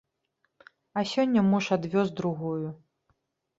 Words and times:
А 1.01 1.03
сёння 1.11 1.45
муж 1.51 1.69
адвёз 1.77 2.07
другую. 2.23 2.67